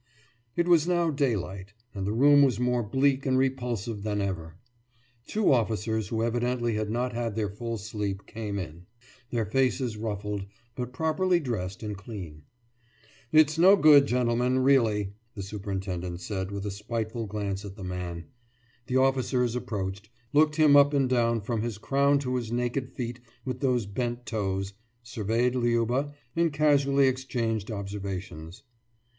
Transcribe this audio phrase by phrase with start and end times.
[0.55, 4.55] It was now daylight, and the room was more bleak and repulsive than ever.
[5.27, 8.87] Two officers who evidently had not had their full sleep came in,
[9.29, 12.41] their faces ruffled, but properly dressed and clean.
[13.31, 18.25] »It's no good, gentlemen, really,« the superintendent said with a spiteful glance at the man.
[18.87, 23.19] The officers approached, looked him up and down from his crown to his naked feet
[23.45, 24.73] with those bent toes,
[25.03, 28.63] surveyed Liuba, and casually exchanged observations.